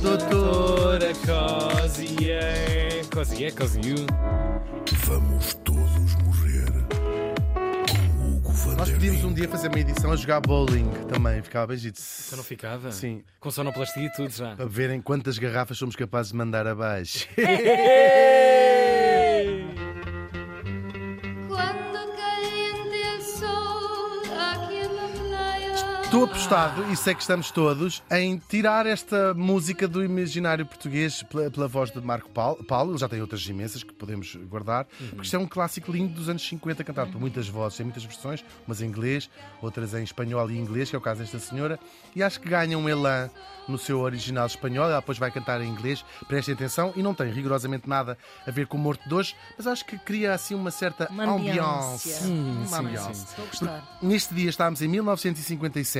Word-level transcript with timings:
doutora 0.00 1.12
Cosier. 1.26 3.06
Cosier, 3.12 3.54
Cosiu. 3.54 3.96
Vamos 5.04 5.54
todos 5.64 6.14
morrer 6.24 6.64
com 7.88 8.36
Hugo 8.36 8.52
Van 8.52 8.76
Nós 8.76 8.90
podíamos 8.90 9.24
um 9.24 9.32
dia 9.32 9.48
fazer 9.48 9.68
uma 9.68 9.78
edição 9.78 10.10
a 10.12 10.16
jogar 10.16 10.40
bowling 10.40 10.88
também, 11.08 11.42
ficava 11.42 11.68
bem 11.68 11.76
giro. 11.76 11.96
Então 12.26 12.36
não 12.38 12.44
ficava? 12.44 12.90
Sim. 12.90 13.22
Com 13.38 13.50
sonoplastia 13.50 14.06
e 14.06 14.12
tudo 14.12 14.30
já. 14.30 14.56
Para 14.56 14.66
verem 14.66 15.00
quantas 15.02 15.38
garrafas 15.38 15.76
somos 15.76 15.94
capazes 15.94 16.32
de 16.32 16.38
mandar 16.38 16.66
abaixo. 16.66 17.28
Estou 26.10 26.24
apostado, 26.24 26.90
e 26.90 26.96
sei 26.96 27.14
que 27.14 27.20
estamos 27.20 27.52
todos, 27.52 28.02
em 28.10 28.36
tirar 28.36 28.84
esta 28.84 29.32
música 29.32 29.86
do 29.86 30.04
imaginário 30.04 30.66
português 30.66 31.22
pela, 31.22 31.48
pela 31.48 31.68
voz 31.68 31.92
de 31.92 32.00
Marco 32.00 32.28
Paulo. 32.30 32.64
Paulo. 32.64 32.90
Ele 32.90 32.98
já 32.98 33.08
tem 33.08 33.20
outras 33.20 33.46
imensas 33.46 33.84
que 33.84 33.94
podemos 33.94 34.34
guardar, 34.48 34.86
porque 35.10 35.22
isto 35.22 35.36
é 35.36 35.38
um 35.38 35.46
clássico 35.46 35.92
lindo 35.92 36.12
dos 36.12 36.28
anos 36.28 36.42
50, 36.42 36.82
cantado 36.82 37.12
por 37.12 37.20
muitas 37.20 37.46
vozes, 37.46 37.78
em 37.78 37.84
muitas 37.84 38.02
versões, 38.04 38.44
umas 38.66 38.82
em 38.82 38.86
inglês, 38.86 39.30
outras 39.62 39.94
em 39.94 40.02
espanhol 40.02 40.50
e 40.50 40.58
inglês, 40.58 40.90
que 40.90 40.96
é 40.96 40.98
o 40.98 41.00
caso 41.02 41.20
desta 41.20 41.38
senhora, 41.38 41.78
e 42.12 42.24
acho 42.24 42.40
que 42.40 42.48
ganha 42.48 42.76
um 42.76 42.88
elan 42.88 43.30
no 43.68 43.78
seu 43.78 44.00
original 44.00 44.46
espanhol. 44.46 44.86
Ela 44.86 44.98
depois 44.98 45.16
vai 45.16 45.30
cantar 45.30 45.60
em 45.60 45.68
inglês, 45.68 46.04
prestem 46.26 46.54
atenção, 46.54 46.92
e 46.96 47.04
não 47.04 47.14
tem 47.14 47.30
rigorosamente 47.30 47.88
nada 47.88 48.18
a 48.44 48.50
ver 48.50 48.66
com 48.66 48.76
o 48.76 48.80
Morto 48.80 49.08
de 49.08 49.14
hoje, 49.14 49.36
mas 49.56 49.68
acho 49.68 49.84
que 49.84 49.96
cria 49.96 50.34
assim 50.34 50.56
uma 50.56 50.72
certa 50.72 51.04
ambiance. 51.04 52.26
Uma 52.26 52.66
sim, 52.66 52.74
ambiance. 52.74 53.14
sim. 53.14 53.26
Estou 53.28 53.44
a 53.44 53.48
gostar. 53.48 53.98
Neste 54.02 54.34
dia 54.34 54.50
estávamos 54.50 54.82
em 54.82 54.88
1957 54.88 55.99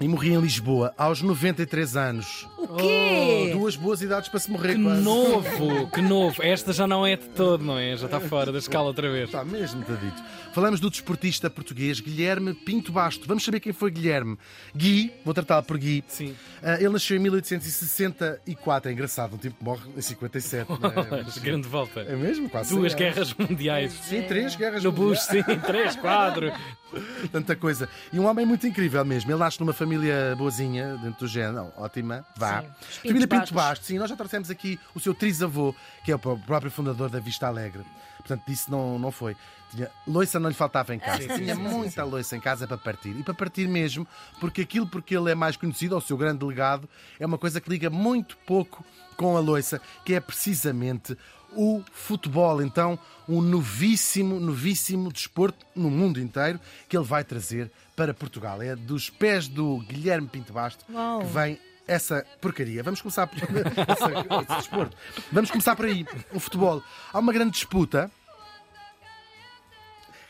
e 0.00 0.08
morri 0.08 0.32
em 0.32 0.40
Lisboa 0.40 0.94
aos 0.96 1.20
93 1.20 1.96
anos. 1.96 2.48
O 2.56 2.76
quê? 2.76 3.50
Duas 3.52 3.76
boas 3.76 4.00
idades 4.00 4.28
para 4.30 4.40
se 4.40 4.50
morrer 4.50 4.76
Que 4.76 4.82
quase. 4.82 5.02
novo, 5.02 5.90
que 5.90 6.00
novo. 6.00 6.42
Esta 6.42 6.72
já 6.72 6.86
não 6.86 7.06
é 7.06 7.16
de 7.16 7.26
todo, 7.28 7.62
não 7.64 7.76
é? 7.78 7.96
Já 7.96 8.06
está 8.06 8.18
fora 8.20 8.50
da 8.50 8.58
escala 8.58 8.86
outra 8.86 9.10
vez. 9.10 9.26
Está 9.26 9.44
mesmo, 9.44 9.82
está 9.82 9.94
dito. 9.94 10.22
Falamos 10.52 10.80
do 10.80 10.90
desportista 10.90 11.48
português 11.48 12.00
Guilherme 12.00 12.52
Pinto 12.52 12.90
Basto. 12.90 13.24
Vamos 13.26 13.44
saber 13.44 13.60
quem 13.60 13.72
foi 13.72 13.88
Guilherme. 13.90 14.36
Gui, 14.74 15.12
vou 15.24 15.32
tratá-lo 15.32 15.62
por 15.62 15.78
Gui. 15.78 16.02
Sim. 16.08 16.34
Ah, 16.60 16.74
ele 16.74 16.88
nasceu 16.88 17.16
em 17.16 17.20
1864. 17.20 18.90
É 18.90 18.92
engraçado, 18.92 19.34
um 19.34 19.38
tipo 19.38 19.56
que 19.56 19.64
morre 19.64 19.88
em 19.96 20.00
57. 20.00 20.68
não 20.68 20.76
é? 21.18 21.24
Grande 21.40 21.68
volta. 21.68 22.00
É 22.00 22.16
mesmo? 22.16 22.50
Quase 22.50 22.74
Duas 22.74 22.92
100 22.92 23.02
anos. 23.06 23.14
guerras 23.32 23.34
mundiais. 23.48 23.92
Sim, 23.92 24.22
três 24.22 24.56
guerras 24.56 24.82
No 24.82 24.90
Bush, 24.90 25.20
sim. 25.20 25.42
Três, 25.66 25.94
quatro. 25.94 26.52
tanta 27.30 27.54
coisa. 27.54 27.88
E 28.12 28.18
um 28.18 28.26
homem 28.26 28.44
muito 28.44 28.66
incrível 28.66 29.04
mesmo. 29.04 29.30
Ele 29.30 29.38
nasce 29.38 29.60
numa 29.60 29.72
família 29.72 30.34
boazinha, 30.36 30.96
dentro 31.00 31.20
do 31.20 31.28
género, 31.28 31.72
ótima, 31.76 32.26
vá. 32.36 32.64
Família 33.06 33.28
Pinto 33.28 33.54
Bastos, 33.54 33.86
sim, 33.86 33.98
nós 33.98 34.10
já 34.10 34.16
trouxemos 34.16 34.50
aqui 34.50 34.80
o 34.96 34.98
seu 35.00 35.14
trisavô, 35.14 35.72
que 36.04 36.10
é 36.10 36.16
o 36.16 36.18
pró- 36.18 36.36
próprio 36.36 36.72
fundador 36.72 37.08
da 37.08 37.20
Vista 37.20 37.46
Alegre. 37.46 37.82
Portanto, 38.20 38.42
disso 38.46 38.70
não, 38.70 38.98
não 38.98 39.10
foi. 39.10 39.36
Tinha, 39.70 39.90
loiça 40.06 40.40
não 40.40 40.48
lhe 40.48 40.54
faltava 40.54 40.94
em 40.94 40.98
casa. 40.98 41.28
Tinha 41.36 41.54
muita 41.54 42.04
loiça 42.04 42.36
em 42.36 42.40
casa 42.40 42.66
para 42.66 42.76
partir. 42.76 43.10
E 43.10 43.22
para 43.22 43.34
partir 43.34 43.68
mesmo, 43.68 44.06
porque 44.40 44.62
aquilo 44.62 44.86
porque 44.86 45.16
ele 45.16 45.30
é 45.30 45.34
mais 45.34 45.56
conhecido, 45.56 45.92
ou 45.92 45.98
o 45.98 46.02
seu 46.02 46.16
grande 46.16 46.44
legado, 46.44 46.88
é 47.18 47.26
uma 47.26 47.38
coisa 47.38 47.60
que 47.60 47.70
liga 47.70 47.88
muito 47.90 48.36
pouco 48.46 48.84
com 49.16 49.36
a 49.36 49.40
loiça, 49.40 49.80
que 50.04 50.14
é 50.14 50.20
precisamente 50.20 51.16
o 51.52 51.82
futebol. 51.92 52.62
Então, 52.62 52.98
um 53.28 53.40
novíssimo, 53.40 54.40
novíssimo 54.40 55.12
desporto 55.12 55.66
no 55.74 55.90
mundo 55.90 56.20
inteiro 56.20 56.58
que 56.88 56.96
ele 56.96 57.04
vai 57.04 57.24
trazer 57.24 57.70
para 57.94 58.14
Portugal. 58.14 58.62
É 58.62 58.74
dos 58.74 59.10
pés 59.10 59.46
do 59.48 59.78
Guilherme 59.80 60.28
Pinto 60.28 60.52
Basto 60.52 60.84
Uau. 60.92 61.20
que 61.20 61.26
vem 61.26 61.58
essa 61.90 62.24
porcaria. 62.40 62.82
Vamos 62.82 63.00
começar 63.02 63.26
por 63.26 63.38
essa- 63.42 64.42
esse 64.42 64.56
desporto. 64.60 64.96
Vamos 65.32 65.50
começar 65.50 65.74
por 65.76 65.86
aí, 65.86 66.06
o 66.32 66.38
futebol. 66.40 66.82
Há 67.12 67.18
uma 67.18 67.32
grande 67.32 67.52
disputa 67.52 68.10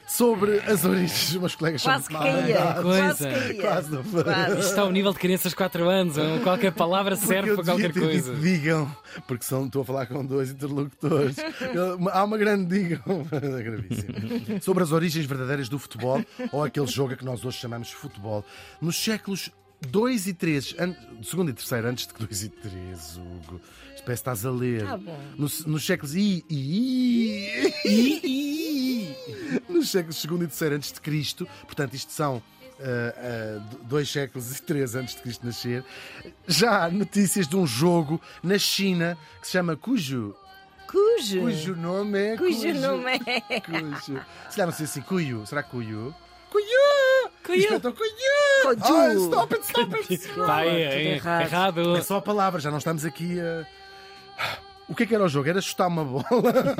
sobre 0.09 0.59
as 0.60 0.84
origens 0.84 1.37
meus 1.37 1.54
colegas. 1.54 1.82
são 1.82 1.93
Quase 1.93 2.09
que 2.09 2.15
muito 2.16 2.26
caía. 2.26 2.82
Quase 2.82 3.25
caía. 3.28 3.60
Quase 3.62 3.91
não. 3.93 4.03
Quase. 4.03 4.50
Isto 4.59 4.60
está 4.70 4.81
ao 4.82 4.91
nível 4.91 5.12
de 5.12 5.19
crianças 5.20 5.50
de 5.50 5.56
4 5.56 5.88
anos. 5.88 6.16
Qualquer 6.43 6.72
palavra 6.72 7.15
Porque 7.16 7.32
serve 7.32 7.54
para 7.54 7.65
qualquer 7.65 7.93
coisa. 7.93 8.32
dito 8.34 8.43
digam, 8.43 8.97
porque 9.28 9.44
são, 9.44 9.66
estou 9.66 9.82
a 9.82 9.84
falar 9.84 10.06
com 10.06 10.25
dois 10.26 10.50
interlocutores. 10.50 11.37
Há 12.12 12.25
uma 12.25 12.37
grande 12.38 12.66
digam, 12.66 13.25
é 13.31 13.62
gravíssimo. 13.62 14.60
Sobre 14.60 14.82
as 14.82 14.91
origens 14.91 15.26
verdadeiras 15.26 15.69
do 15.69 15.78
futebol, 15.78 16.20
ou 16.50 16.65
aquele 16.65 16.87
jogo 16.88 17.12
a 17.12 17.16
que 17.16 17.25
nós 17.25 17.44
hoje 17.44 17.59
chamamos 17.59 17.93
futebol. 17.93 18.44
Nos 18.81 18.97
séculos 19.00 19.49
2 19.89 20.27
e 20.27 20.35
3, 20.35 20.77
an... 20.79 20.95
segundo 21.23 21.51
e 21.51 21.53
terceiro, 21.53 21.89
antes 21.89 22.07
de 22.07 22.15
que 22.15 22.25
2 22.25 22.43
e 22.45 22.49
3, 22.49 23.17
Hugo. 23.17 23.61
Parece 24.05 24.05
que 24.05 24.13
estás 24.13 24.47
a 24.47 24.51
ler. 24.51 24.85
Tá 24.85 24.97
bom. 24.97 25.21
Nos, 25.37 25.67
nos 25.67 25.85
séculos 25.85 26.15
I, 26.15 26.45
I, 26.49 27.73
I, 27.85 28.21
I, 28.25 29.17
nos 29.69 29.91
séculos 29.91 30.17
segundo 30.17 30.45
e 30.45 30.47
terceiro 30.47 30.75
antes 30.75 30.91
de 30.91 31.01
Cristo, 31.01 31.47
portanto 31.67 31.95
isto 31.95 32.11
são 32.11 32.43
ah, 32.83 33.63
dois 33.83 34.11
séculos 34.11 34.57
e 34.57 34.63
três 34.63 34.95
antes 34.95 35.15
de 35.15 35.23
Cristo 35.23 35.45
nascer, 35.45 35.85
já 36.49 36.85
há 36.85 36.91
notícias 36.91 37.47
de 37.47 37.57
um 37.57 37.67
jogo 37.67 38.21
na 38.43 38.59
China 38.59 39.19
que 39.41 39.47
se 39.47 39.53
chama 39.53 39.77
Cujo. 39.77 40.35
Cujo. 40.87 41.41
Cujo 41.41 41.77
nome 41.77 42.19
é 42.19 42.37
Cujo 42.37 42.75
nome 42.75 43.21
é. 43.27 43.61
Cujo. 43.61 44.21
Se 44.49 44.57
calhar 44.57 44.67
não 44.67 44.73
sei 44.73 44.87
assim, 44.87 45.03
Cuyo. 45.03 45.47
Será 45.47 45.62
Cuyo? 45.62 46.15
Cuyo. 47.50 48.77
Ah, 48.83 49.15
stop 49.15 49.55
it, 49.55 49.66
stop 49.66 49.97
it! 49.97 50.15
Está 50.15 50.65
é, 50.65 51.15
errado. 51.15 51.43
errado. 51.43 51.97
É 51.97 52.03
só 52.03 52.16
a 52.19 52.22
palavra, 52.22 52.61
já 52.61 52.71
não 52.71 52.78
estamos 52.78 53.05
aqui 53.05 53.41
a. 53.41 53.66
O 54.88 54.94
que 54.94 55.05
é 55.05 55.06
que 55.06 55.15
era 55.15 55.22
o 55.22 55.28
jogo? 55.28 55.49
Era 55.49 55.61
chutar 55.61 55.87
uma 55.87 56.05
bola. 56.05 56.25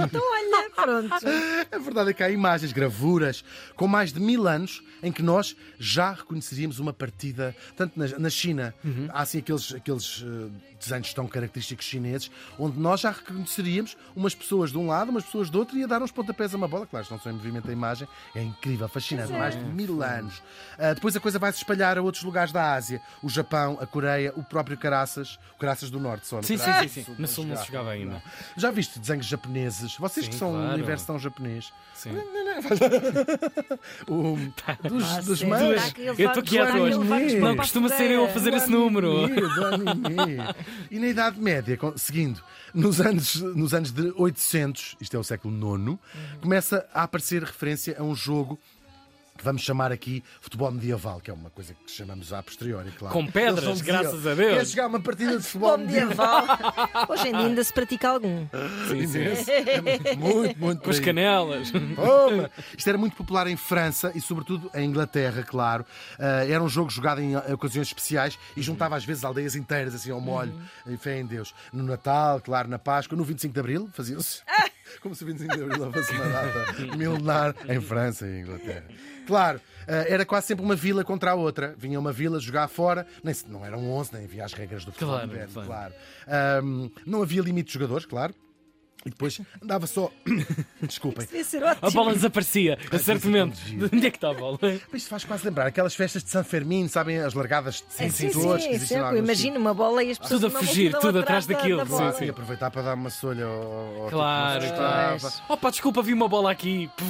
Então, 0.05 0.21
olha, 0.33 0.40
pronto. 0.75 1.15
A 1.73 1.79
verdade 1.79 2.11
é 2.11 2.13
que 2.13 2.23
há 2.23 2.31
imagens, 2.31 2.73
gravuras, 2.73 3.45
com 3.77 3.87
mais 3.87 4.13
de 4.13 4.21
mil 4.21 4.47
anos, 4.49 4.83
em 5.03 5.13
que 5.13 5.23
nós 5.23 5.57
já 5.79 6.13
reconheceríamos 6.13 6.79
uma 6.79 6.93
partida, 6.93 7.55
tanto 7.77 7.99
na, 7.99 8.07
na 8.19 8.31
China, 8.31 8.75
há 9.11 9.23
assim 9.23 9.39
aqueles, 9.39 9.75
aqueles 9.75 10.25
eh, 10.27 10.49
desenhos 10.81 11.13
tão 11.15 11.27
característicos 11.27 11.87
chineses, 11.87 12.31
onde 12.59 12.79
nós 12.79 13.01
já 13.01 13.11
reconheceríamos 13.11 13.97
umas 14.15 14.35
pessoas 14.35 14.71
de 14.71 14.79
um 14.79 14.87
lado, 14.87 15.11
umas 15.11 15.25
pessoas 15.25 15.51
do 15.51 15.59
outro, 15.59 15.79
e 15.79 15.85
a 15.85 15.87
dar 15.87 16.03
uns 16.03 16.11
pontapés 16.11 16.55
a 16.55 16.57
uma 16.57 16.69
bola. 16.69 16.87
Claro, 16.87 17.07
não 17.11 17.19
são 17.19 17.33
em 17.33 17.35
movimento 17.35 17.69
a 17.69 17.73
imagem, 17.73 18.09
é 18.35 18.43
incrível, 18.43 18.89
fascinante, 18.89 19.33
mais 19.33 19.57
de 19.57 19.65
mil 19.65 20.03
anos. 20.03 20.43
Ah, 20.79 20.95
depois 20.95 21.15
a 21.17 21.21
coisa 21.21 21.39
vai 21.39 21.53
se 21.53 21.59
espalhar 21.59 21.97
a 21.99 22.03
outros 22.03 22.23
lugares 22.25 22.53
da 22.53 22.75
Ásia, 22.75 23.01
o 23.23 23.29
Japão, 23.29 23.79
a 23.81 23.87
Coreia, 23.87 24.33
o 24.37 24.43
próprio 24.43 24.77
Caraças, 24.77 25.39
o 25.57 25.59
Caraças 25.59 25.91
do 25.91 26.01
Norte 26.01 26.27
só. 26.27 26.37
no 26.37 26.43
Sim, 26.43 26.57
sim, 26.57 26.73
sim, 26.83 26.89
sim. 26.89 27.05
Sul 27.05 27.15
No 27.19 27.27
Sul 27.27 27.45
não 27.47 27.57
se 27.57 27.67
jogava 27.67 27.91
ainda. 27.91 28.23
Já 28.57 28.71
viste 28.71 28.99
desenhos 28.99 29.27
japoneses? 29.27 29.97
Vocês 29.97 30.27
Sim, 30.27 30.33
que 30.33 30.39
são 30.39 30.53
claro. 30.61 30.75
universo 30.75 31.07
tão 31.07 31.19
japonês. 31.19 31.73
Sim. 31.95 32.11
O, 34.07 34.37
dos 34.89 35.05
Ah, 35.05 35.21
dos 35.21 35.43
mães. 35.43 35.95
Ele 35.97 36.09
Eu 36.09 36.29
estou 36.29 36.43
aqui 36.43 36.59
vai 36.59 36.83
nos 36.91 37.35
Não 37.35 37.57
costuma 37.57 37.87
a 37.87 37.91
ser 37.91 38.11
eu 38.11 38.25
a 38.25 38.29
fazer 38.29 38.53
esse 38.55 38.67
Do 38.67 38.73
número. 38.73 39.13
E 40.91 40.99
na 40.99 41.07
Idade 41.07 41.41
Média, 41.41 41.79
seguindo, 41.97 42.43
nos 42.75 43.01
anos, 43.01 43.37
nos 43.37 43.73
anos 43.75 43.91
de 43.91 44.13
800, 44.17 44.97
isto 45.01 45.17
é 45.17 45.21
o 45.21 45.25
século 45.25 45.55
IX, 45.55 45.99
começa 46.41 46.87
a 46.93 47.05
aparecer 47.05 47.43
referência 47.43 47.97
a 47.99 48.03
um 48.03 48.15
jogo 48.15 48.59
que 49.41 49.45
vamos 49.45 49.63
chamar 49.63 49.91
aqui 49.91 50.23
futebol 50.41 50.71
medieval, 50.71 51.19
que 51.19 51.31
é 51.31 51.35
uma 51.35 51.49
coisa 51.49 51.75
que 51.75 51.91
chamamos 51.91 52.31
a 52.31 52.43
posteriori, 52.43 52.91
claro. 52.93 53.15
Com 53.15 53.27
pedras, 53.27 53.81
graças 53.81 54.27
a 54.27 54.35
Deus." 54.35 54.59
Quer 54.59 54.67
jogar 54.67 54.87
uma 54.87 55.01
partida 55.01 55.37
de 55.39 55.43
futebol 55.43 55.79
medieval? 55.79 56.45
Hoje 57.09 57.29
em 57.29 57.33
dia 57.33 57.47
ainda 57.47 57.65
se 57.65 57.73
pratica 57.73 58.11
algum. 58.11 58.47
Sim, 58.89 59.07
sim. 59.07 59.19
É 59.49 60.15
muito, 60.15 60.59
muito 60.59 60.83
Com 60.85 60.91
as 60.91 61.01
canelas. 61.01 61.71
Toma! 61.71 62.51
Isto 62.77 62.89
era 62.89 62.99
muito 62.99 63.17
popular 63.17 63.47
em 63.47 63.57
França 63.57 64.13
e, 64.15 64.21
sobretudo, 64.21 64.71
em 64.75 64.85
Inglaterra, 64.85 65.43
claro. 65.43 65.87
Ah, 66.19 66.45
era 66.47 66.63
um 66.63 66.69
jogo 66.69 66.91
jogado 66.91 67.23
em 67.23 67.35
ocasiões 67.37 67.89
especiais 67.89 68.39
e 68.57 68.61
juntava 68.63 68.95
às 68.95 69.05
vezes 69.05 69.25
aldeias 69.25 69.57
inteiras, 69.57 69.95
assim, 69.95 70.11
ao 70.11 70.21
molho, 70.21 70.55
em 70.87 70.97
fé 70.99 71.19
em 71.19 71.25
Deus. 71.25 71.55
No 71.73 71.83
Natal, 71.83 72.41
claro, 72.41 72.69
na 72.69 72.79
Páscoa, 72.79 73.17
no 73.17 73.25
25 73.25 73.55
de 73.55 73.61
Abril, 73.61 73.91
faziam-se. 73.95 74.43
Como 75.01 75.15
se 75.15 75.23
o 75.25 75.27
25 75.27 75.57
de 75.57 75.63
Abril 75.63 75.93
fosse 75.93 76.13
uma 76.13 76.25
data 76.29 76.97
milenar 76.97 77.55
em 77.69 77.81
França 77.81 78.27
e 78.27 78.41
Inglaterra. 78.41 78.85
Claro, 79.27 79.61
ah, 79.87 80.05
era 80.09 80.25
quase 80.27 80.49
sempre 80.49 80.65
uma 80.65 80.75
vila 80.77 81.05
contra 81.05 81.31
a 81.31 81.35
outra. 81.35 81.75
Vinha 81.79 81.99
uma 81.99 82.13
vila 82.13 82.39
jogar 82.41 82.69
fora, 82.69 83.07
nem, 83.23 83.33
se- 83.35 83.49
não 83.49 83.65
eram 83.65 83.91
11, 83.93 84.13
nem 84.15 84.25
havia 84.25 84.45
as 84.45 84.53
regras 84.53 84.85
do 84.85 84.93
futebol 84.93 85.15
Claro, 85.15 85.29
moderno, 85.29 85.65
claro. 85.65 85.95
Ahm, 86.27 86.89
não 87.07 87.23
havia 87.23 87.43
limite 87.43 87.69
de 87.69 87.75
jogadores, 87.75 88.05
claro. 88.07 88.35
E 89.05 89.09
depois 89.09 89.41
andava 89.63 89.87
só. 89.87 90.11
Desculpem. 90.83 91.27
A 91.81 91.91
bola 91.91 92.13
desaparecia, 92.13 92.79
a 92.93 92.99
certo 92.99 93.25
é 93.25 93.31
momento. 93.31 93.57
giro. 93.57 93.89
Onde 93.93 94.07
é 94.07 94.11
que 94.11 94.17
está 94.19 94.31
a 94.31 94.35
bola? 94.35 94.59
Isto 94.93 95.09
faz 95.09 95.25
quase 95.25 95.45
lembrar 95.47 95.67
aquelas 95.67 95.95
festas 95.95 96.23
de 96.23 96.29
San 96.31 96.45
Fermín, 96.45 96.87
sabem? 96.87 97.19
As 97.19 97.33
largadas 97.33 97.77
de 97.77 98.05
É, 98.05 98.09
sim, 98.11 98.31
sensores 98.31 98.63
sim, 98.65 98.71
é 98.71 99.01
lá 99.01 99.09
sempre. 99.09 99.13
no 99.13 99.25
Imagina 99.25 99.59
uma 99.59 99.73
bola 99.73 100.03
e 100.05 100.11
as 100.11 100.19
pessoas 100.19 100.41
Tudo 100.43 100.55
a 100.55 100.61
fugir, 100.61 100.95
tudo 100.99 101.19
atrás 101.21 101.47
da- 101.47 101.55
daquilo, 101.55 101.85
da 101.85 102.13
sim, 102.13 102.19
sim. 102.19 102.25
E 102.27 102.31
aproveitar 102.31 102.71
para 102.71 102.83
dar 102.83 102.95
uma 102.95 103.09
solha 103.11 103.47
ao, 103.47 104.09
Claro, 104.11 104.61
tipo 104.61 104.73
que 104.75 104.79
claro. 104.79 105.19
Opa, 105.49 105.71
desculpa, 105.71 106.03
vi 106.03 106.13
uma 106.13 106.29
bola 106.29 106.51
aqui. 106.51 106.91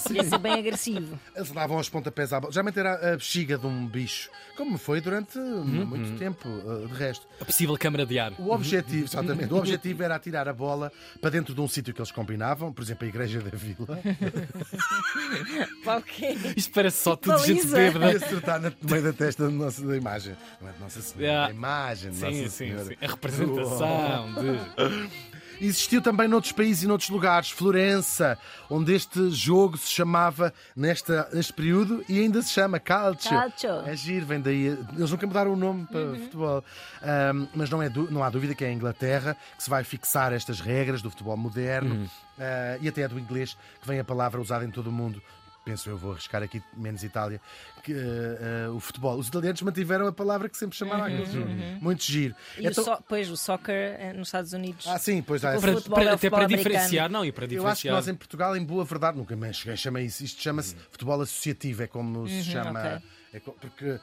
Sim. 0.00 0.14
Devia 0.14 0.24
ser 0.24 0.38
bem 0.38 0.54
agressivo. 0.54 1.18
Eles 1.34 1.50
davam 1.52 1.76
aos 1.76 1.88
pontapés 1.88 2.32
à 2.32 2.40
bola. 2.40 2.52
Geralmente 2.52 2.78
era 2.78 3.12
a 3.12 3.16
bexiga 3.16 3.56
de 3.58 3.66
um 3.66 3.86
bicho, 3.86 4.30
como 4.56 4.76
foi 4.78 5.00
durante 5.00 5.38
muito 5.38 6.18
tempo, 6.18 6.48
eh, 6.48 6.86
de 6.86 6.94
resto. 6.94 7.26
A 7.40 7.44
possível 7.44 7.76
câmara 7.78 8.04
de 8.06 8.18
ar. 8.18 8.32
O 8.38 8.50
objetivo, 8.52 9.04
exatamente, 9.04 9.52
o 9.52 9.56
objetivo 9.56 10.02
era 10.02 10.16
atirar 10.16 10.48
a 10.48 10.52
bola 10.52 10.92
para 11.20 11.30
dentro 11.30 11.54
de 11.54 11.60
um 11.60 11.68
sítio 11.68 11.92
que 11.94 12.00
eles 12.00 12.10
combinavam, 12.12 12.72
por 12.72 12.82
exemplo, 12.82 13.04
a 13.04 13.08
Igreja 13.08 13.40
da 13.40 13.50
Vila? 13.56 13.98
Isto 16.56 16.72
parece 16.72 17.02
só 17.02 17.16
tudo 17.16 17.38
gente 17.38 17.66
Baliza. 17.66 17.80
e 17.80 17.90
bêbada. 17.90 18.16
acertar 18.16 18.60
na- 18.60 18.70
no 18.70 18.90
meio 18.90 19.02
da 19.02 19.12
testa 19.12 19.44
da, 19.44 19.50
nossa, 19.50 19.84
da 19.86 19.96
imagem. 19.96 20.36
Não 20.60 20.68
é 20.68 20.72
de 20.72 20.80
Nossa 20.80 21.00
Senhora, 21.00 21.22
Yeah. 21.26 21.46
da 21.48 21.54
imagem 21.54 22.10
de 22.10 22.16
Sim, 22.16 22.24
Nossa 22.24 22.36
sim, 22.42 22.48
Senhora. 22.50 22.84
sim. 22.84 22.96
A 23.00 23.06
representação 23.06 24.34
de. 24.34 25.26
Existiu 25.60 26.02
também 26.02 26.28
noutros 26.28 26.52
países 26.52 26.82
e 26.82 26.86
noutros 26.86 27.10
lugares, 27.10 27.50
Florença, 27.50 28.38
onde 28.68 28.94
este 28.94 29.30
jogo 29.30 29.76
se 29.76 29.90
chamava, 29.90 30.52
nesta, 30.74 31.28
neste 31.32 31.52
período, 31.52 32.04
e 32.08 32.20
ainda 32.20 32.42
se 32.42 32.50
chama 32.50 32.78
Calcio. 32.78 33.30
Calcio. 33.30 33.70
É 33.86 33.96
giro, 33.96 34.26
vem 34.26 34.40
daí. 34.40 34.66
Eles 34.66 35.10
nunca 35.10 35.26
mudaram 35.26 35.52
o 35.52 35.56
nome 35.56 35.86
para 35.86 36.14
futebol. 36.14 36.64
Ahm, 37.02 37.46
mas 37.54 37.70
não, 37.70 37.82
é 37.82 37.90
não 38.10 38.22
há 38.22 38.30
dúvida 38.30 38.54
que 38.54 38.64
é 38.64 38.68
a 38.68 38.72
Inglaterra 38.72 39.36
que 39.56 39.62
se 39.62 39.70
vai 39.70 39.84
fixar 39.84 40.32
estas 40.32 40.60
regras 40.60 41.02
do 41.02 41.10
futebol 41.10 41.36
moderno 41.36 42.08
ah, 42.38 42.78
e 42.80 42.88
até 42.88 43.02
é 43.02 43.08
do 43.08 43.18
inglês, 43.18 43.56
que 43.80 43.86
vem 43.86 43.98
a 43.98 44.04
palavra 44.04 44.40
usada 44.40 44.64
em 44.64 44.70
todo 44.70 44.88
o 44.88 44.92
mundo. 44.92 45.22
Penso 45.66 45.90
eu, 45.90 45.98
vou 45.98 46.12
arriscar 46.12 46.44
aqui 46.44 46.62
menos 46.76 47.02
Itália, 47.02 47.40
que 47.82 47.92
ah, 47.92 48.68
ah, 48.68 48.70
o 48.72 48.78
futebol. 48.78 49.18
Os 49.18 49.26
italianos 49.26 49.60
mantiveram 49.62 50.06
a 50.06 50.12
palavra 50.12 50.48
que 50.48 50.56
sempre 50.56 50.76
chamaram 50.78 51.04
aquele 51.04 51.26
jogo. 51.26 51.48
Muito 51.80 52.04
giro. 52.04 52.36
E 52.56 52.64
Então- 52.68 52.84
o 52.84 52.86
so... 52.96 53.02
Pois, 53.08 53.28
o 53.28 53.36
soccer 53.36 53.96
eh, 53.98 54.12
nos 54.12 54.28
Estados 54.28 54.52
Unidos. 54.52 54.86
Ah, 54.86 54.96
sim, 54.96 55.20
pois 55.20 55.44
há 55.44 55.50
O 55.50 55.52
essa- 55.54 55.60
Para- 55.60 55.80
para- 55.80 56.04
é 56.04 56.12
até 56.14 56.30
para 56.30 56.44
americano. 56.44 56.70
diferenciar, 56.70 57.10
não, 57.10 57.24
e 57.24 57.32
para 57.32 57.46
Eu 57.46 57.48
acho 57.48 57.50
que 57.50 57.56
diferenciar. 57.88 57.94
nós 57.96 58.06
em 58.06 58.14
Portugal, 58.14 58.56
em 58.56 58.64
boa 58.64 58.84
verdade, 58.84 59.18
nunca 59.18 59.34
mais 59.34 59.56
cheguei 59.56 59.74
a 59.74 59.76
chamar 59.76 60.02
isso. 60.02 60.22
Isto 60.22 60.40
chama-se 60.40 60.76
futebol 60.88 61.20
associativo, 61.20 61.82
é 61.82 61.86
como 61.88 62.28
se 62.28 62.44
chama. 62.44 62.78
ok. 62.80 63.08
é 63.34 63.40
porque 63.40 63.98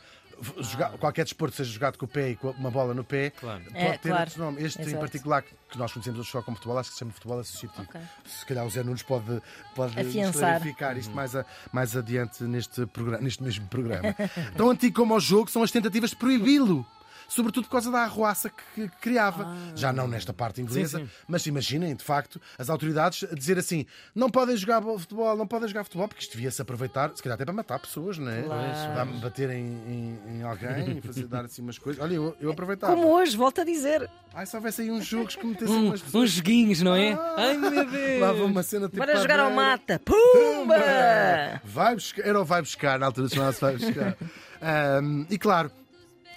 jogar- 0.60 0.92
qualquer 0.98 1.24
desporto 1.24 1.56
seja 1.56 1.72
jogado 1.72 1.98
com 1.98 2.06
o 2.06 2.08
pé 2.08 2.32
e 2.32 2.36
com 2.36 2.50
uma 2.52 2.70
bola 2.72 2.94
no 2.94 3.04
pé, 3.04 3.30
Claro. 3.32 3.64
pode 3.64 3.78
É, 3.78 3.98
ter 3.98 4.10
claro. 4.10 4.24
outro 4.26 4.40
nome. 4.44 4.62
Este 4.64 4.80
em 4.80 4.86
Exato. 4.86 5.00
particular, 5.00 5.42
que 5.44 5.78
nós 5.78 5.92
conhecemos 5.94 6.20
hoje 6.20 6.30
só 6.32 6.42
como 6.42 6.58
futebol, 6.58 6.78
acho 6.78 6.90
que 6.90 6.94
se 6.96 7.00
chama 7.00 7.12
futebol 7.12 7.40
associativo. 7.40 7.84
Ok. 7.90 8.02
Se 8.26 8.46
calhar 8.46 8.66
o 8.66 8.70
Zé 8.70 8.84
Nunes 8.84 9.04
pode, 9.04 9.42
pode 9.76 9.94
clarificar 10.34 10.98
isto 10.98 11.14
mais, 11.14 11.36
a- 11.36 11.46
mais 11.72 11.96
adiante 11.96 12.44
neste, 12.44 12.86
programa, 12.88 13.24
neste 13.24 13.42
mesmo 13.44 13.68
programa. 13.68 14.14
Tão 14.58 14.70
antigo 14.70 14.96
como 14.96 15.16
o 15.16 15.20
jogo 15.20 15.50
são 15.50 15.64
as 15.64 15.72
tentativas 15.72 16.12
de 16.12 16.16
proibi-lo. 16.16 16.86
Sobretudo 17.34 17.64
por 17.66 17.72
causa 17.72 17.90
da 17.92 18.00
arruaça 18.00 18.50
que, 18.76 18.88
criava. 19.02 19.48
Já 19.76 19.92
não 19.92 20.08
nesta 20.08 20.32
parte 20.34 20.62
inglesa, 20.62 21.00
Sim, 21.00 21.06
sim. 21.06 21.12
mas 21.28 21.46
imaginem, 21.48 21.96
de 21.96 22.04
facto, 22.04 22.40
as 22.60 22.70
autoridades 22.70 23.24
a 23.32 23.34
dizer 23.36 23.58
assim: 23.58 23.86
não 24.14 24.30
podem 24.30 24.56
jogar 24.56 24.80
bo- 24.82 25.00
futebol, 25.00 25.36
não 25.36 25.48
podem 25.48 25.68
jogar 25.68 25.84
futebol, 25.84 26.08
porque 26.08 26.22
isto 26.24 26.34
devia-se 26.34 26.62
aproveitar, 26.62 27.12
se 27.16 27.24
calhar 27.24 27.36
até 27.36 27.44
para 27.46 27.54
matar 27.54 27.80
pessoas, 27.80 28.18
não 28.18 28.30
é? 28.32 28.44
Claro. 28.44 29.12
Bater 29.20 29.50
em, 29.50 29.64
em- 29.66 30.20
em 30.38 30.44
alguém 30.44 30.98
e 30.98 31.02
fazer, 31.02 31.26
dar 31.28 31.46
assim 31.46 31.62
umas 31.62 31.78
coisas. 31.80 32.02
Olha, 32.04 32.14
eu, 32.14 32.36
eu 32.40 32.52
aproveitava. 32.52 32.94
Como 32.96 33.08
hoje, 33.08 33.36
volto 33.36 33.62
a 33.62 33.64
dizer. 33.64 34.10
Ai, 34.34 34.46
se 34.46 34.56
houvesse 34.56 34.82
aí 34.84 34.92
uns 34.92 35.06
jogos 35.06 35.36
que 35.36 35.46
metessem 35.46 35.76
Um- 35.76 35.88
umas 35.88 36.02
pessoas. 36.02 36.24
uns 36.26 36.32
joguinhos, 36.32 36.82
não 36.82 36.96
é? 36.96 37.14
Ah, 37.14 37.36
Ai 37.38 37.58
meu 37.58 37.90
Deus! 37.90 38.22
Lá 38.22 38.32
vou 38.34 38.46
uma 38.46 38.62
cena 38.64 38.88
tipo. 38.88 38.98
Bora 38.98 39.16
jogar 39.20 39.40
ao 39.40 39.50
mata. 39.52 40.00
Pumba! 40.06 40.76
Vai 41.64 41.96
buscar, 41.96 42.26
era 42.28 42.40
o 42.40 42.46
vai 42.46 42.62
buscar, 42.62 43.00
na 43.00 43.08
altura 43.08 43.30
chamava-se 43.30 43.62
vai 43.62 43.76
buscar. 43.78 44.16
Ahm, 44.62 45.26
e 45.30 45.38
claro, 45.38 45.70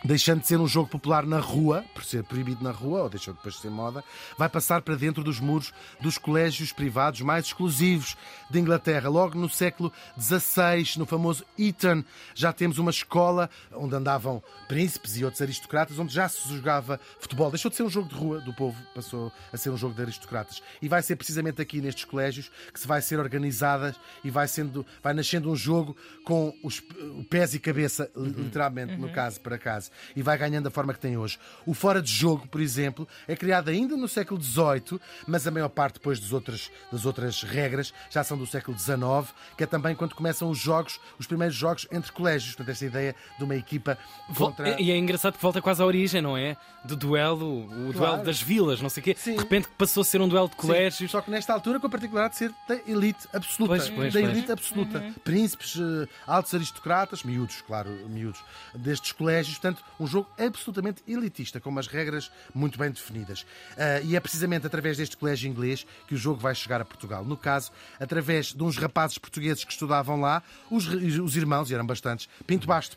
deixando 0.04 0.40
de 0.40 0.46
ser 0.46 0.60
um 0.60 0.68
jogo 0.68 0.88
popular 0.88 1.26
na 1.26 1.40
rua, 1.40 1.84
por 1.94 2.04
ser 2.04 2.22
proibido 2.22 2.62
na 2.62 2.70
rua, 2.70 3.02
ou 3.04 3.08
deixou 3.08 3.34
depois 3.34 3.54
de 3.56 3.60
ser 3.60 3.70
moda, 3.70 4.04
vai 4.38 4.48
passar 4.48 4.82
para 4.82 4.94
dentro 4.94 5.24
dos 5.24 5.40
muros 5.40 5.72
dos 6.00 6.16
colégios 6.18 6.72
privados 6.72 7.20
mais 7.22 7.46
exclusivos 7.46 8.16
de 8.50 8.58
Inglaterra. 8.60 9.08
Logo 9.08 9.36
no 9.38 9.48
século 9.48 9.92
XVI, 10.20 10.98
no 10.98 11.06
famoso 11.06 11.44
Eton, 11.58 12.04
já 12.34 12.52
temos 12.52 12.78
uma 12.78 12.90
escola 12.90 13.50
onde 13.72 13.94
andavam 13.94 14.42
príncipes 14.68 15.16
e 15.16 15.24
outros 15.24 15.42
aristocratas, 15.42 15.98
onde 15.98 16.12
já 16.14 16.28
se 16.28 16.46
jogava 16.54 17.00
futebol. 17.18 17.50
Deixou 17.50 17.70
de 17.70 17.76
ser 17.76 17.82
um 17.82 17.90
jogo 17.90 18.08
de 18.08 18.14
rua 18.14 18.40
do 18.40 18.52
povo, 18.52 18.80
passou 18.94 19.32
a 19.52 19.56
ser 19.56 19.70
um 19.70 19.76
jogo 19.76 19.94
de 19.94 20.02
aristocratas. 20.02 20.62
E 20.80 20.88
vai 20.88 21.02
ser 21.02 21.16
precisamente 21.16 21.60
aqui 21.60 21.80
nestes 21.80 22.04
colégios 22.04 22.50
que 22.72 22.78
se 22.78 22.86
vai 22.86 23.00
ser 23.02 23.18
organizadas 23.18 23.96
e 24.22 24.30
vai, 24.30 24.46
sendo, 24.46 24.84
vai 25.02 25.14
nascendo 25.14 25.50
um 25.50 25.56
jogo 25.56 25.96
com 26.24 26.54
os 26.62 26.80
pés 27.28 27.54
e 27.54 27.58
cabeça, 27.58 28.10
li- 28.16 28.30
literalmente, 28.30 28.96
no 28.96 29.08
caso, 29.10 29.40
para 29.40 29.58
casa, 29.58 29.85
e 30.14 30.22
vai 30.22 30.36
ganhando 30.36 30.66
a 30.66 30.70
forma 30.70 30.92
que 30.92 31.00
tem 31.00 31.16
hoje. 31.16 31.38
O 31.64 31.74
fora 31.74 32.00
de 32.02 32.10
jogo, 32.10 32.46
por 32.48 32.60
exemplo, 32.60 33.06
é 33.26 33.36
criado 33.36 33.68
ainda 33.68 33.96
no 33.96 34.08
século 34.08 34.40
XVIII, 34.42 35.00
mas 35.26 35.46
a 35.46 35.50
maior 35.50 35.68
parte 35.68 35.94
depois 35.94 36.20
das 36.20 36.32
outras, 36.32 36.70
das 36.90 37.04
outras 37.04 37.42
regras 37.42 37.92
já 38.10 38.22
são 38.22 38.36
do 38.36 38.46
século 38.46 38.78
XIX, 38.78 39.34
que 39.56 39.64
é 39.64 39.66
também 39.66 39.94
quando 39.94 40.14
começam 40.14 40.50
os 40.50 40.58
jogos, 40.58 41.00
os 41.18 41.26
primeiros 41.26 41.56
jogos 41.56 41.86
entre 41.90 42.12
colégios. 42.12 42.54
Portanto, 42.54 42.72
esta 42.72 42.84
ideia 42.84 43.14
de 43.38 43.44
uma 43.44 43.54
equipa 43.56 43.98
contra. 44.36 44.80
E 44.80 44.90
é 44.90 44.96
engraçado 44.96 45.34
que 45.34 45.42
volta 45.42 45.60
quase 45.60 45.82
à 45.82 45.86
origem, 45.86 46.20
não 46.20 46.36
é? 46.36 46.56
Do 46.84 46.96
duelo, 46.96 47.66
o 47.88 47.92
duelo 47.92 48.22
das 48.22 48.40
vilas, 48.40 48.80
não 48.80 48.88
sei 48.88 49.00
o 49.00 49.04
quê. 49.04 49.16
Sim. 49.18 49.32
De 49.32 49.38
repente 49.38 49.68
passou 49.76 50.02
a 50.02 50.04
ser 50.04 50.20
um 50.20 50.28
duelo 50.28 50.48
de 50.48 50.54
Sim, 50.54 50.60
colégios. 50.60 51.10
Só 51.10 51.20
que 51.20 51.30
nesta 51.30 51.52
altura 51.52 51.80
com 51.80 51.86
a 51.86 51.90
particularidade 51.90 52.34
de 52.34 52.38
ser 52.38 52.54
da 52.68 52.90
elite 52.90 53.26
absoluta. 53.32 53.76
Pois, 53.76 53.88
pois, 53.88 54.14
da 54.14 54.20
pois. 54.20 54.32
elite 54.32 54.52
absoluta. 54.52 55.14
Príncipes, 55.24 55.76
eh, 55.76 56.08
altos 56.26 56.54
aristocratas, 56.54 57.22
miúdos, 57.22 57.62
claro, 57.62 57.90
miúdos, 58.08 58.42
destes 58.74 59.12
colégios. 59.12 59.58
Portanto, 59.58 59.75
um 59.98 60.06
jogo 60.06 60.28
absolutamente 60.38 61.02
elitista, 61.06 61.60
com 61.60 61.70
umas 61.70 61.86
regras 61.86 62.30
muito 62.54 62.78
bem 62.78 62.90
definidas. 62.90 63.46
Ah, 63.76 64.00
e 64.00 64.16
é 64.16 64.20
precisamente 64.20 64.66
através 64.66 64.96
deste 64.96 65.16
colégio 65.16 65.48
inglês 65.48 65.86
que 66.06 66.14
o 66.14 66.18
jogo 66.18 66.40
vai 66.40 66.54
chegar 66.54 66.80
a 66.80 66.84
Portugal. 66.84 67.24
No 67.24 67.36
caso, 67.36 67.70
através 67.98 68.52
de 68.52 68.62
uns 68.62 68.76
rapazes 68.76 69.18
portugueses 69.18 69.64
que 69.64 69.72
estudavam 69.72 70.20
lá, 70.20 70.42
os, 70.70 70.86
os 70.86 71.36
irmãos, 71.36 71.70
e 71.70 71.74
eram 71.74 71.86
bastantes, 71.86 72.28
Pinto 72.46 72.66
Basto. 72.66 72.96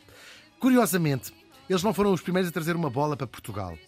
Curiosamente, 0.58 1.32
eles 1.68 1.82
não 1.82 1.94
foram 1.94 2.12
os 2.12 2.20
primeiros 2.20 2.48
a 2.48 2.52
trazer 2.52 2.74
uma 2.74 2.90
bola 2.90 3.16
para 3.16 3.26
Portugal. 3.26 3.78